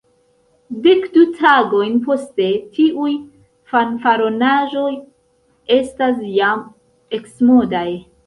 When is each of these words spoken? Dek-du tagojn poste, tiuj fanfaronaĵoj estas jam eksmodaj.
Dek-du 0.85 1.23
tagojn 1.41 1.99
poste, 2.05 2.47
tiuj 2.77 3.11
fanfaronaĵoj 3.73 4.89
estas 5.77 6.25
jam 6.41 6.65
eksmodaj. 7.19 7.87